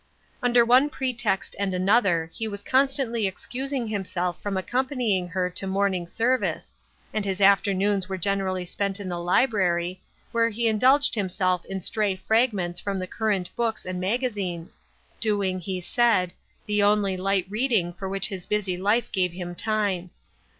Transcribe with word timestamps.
Under 0.41 0.65
one 0.65 0.89
pretext 0.89 1.55
and 1.59 1.75
another 1.75 2.31
he 2.33 2.47
was 2.47 2.63
con 2.63 2.87
stantly 2.87 3.27
excusing 3.27 3.85
himself 3.85 4.41
from 4.41 4.57
accompanying 4.57 5.27
her 5.27 5.47
to 5.51 5.67
morning 5.67 6.07
service, 6.07 6.73
and 7.13 7.23
his 7.23 7.39
afternoons 7.39 8.09
were 8.09 8.17
gen 8.17 8.39
erally 8.39 8.67
spent 8.67 8.99
in 8.99 9.09
the 9.09 9.19
library, 9.19 10.01
where 10.31 10.49
he 10.49 10.67
indulged 10.67 11.13
him 11.13 11.29
self 11.29 11.63
in 11.67 11.81
stray 11.81 12.15
fragments 12.15 12.79
from 12.79 12.97
the 12.97 13.05
current 13.05 13.55
books 13.55 13.85
and 13.85 13.99
magazines, 14.01 14.79
doing, 15.19 15.59
he 15.59 15.79
said, 15.79 16.33
the 16.65 16.81
only 16.81 17.15
light 17.15 17.45
reading 17.47 17.93
for 17.93 18.09
which 18.09 18.27
his 18.29 18.47
busy 18.47 18.77
life 18.77 19.11
gave 19.11 19.31
him 19.33 19.53
time. 19.53 20.09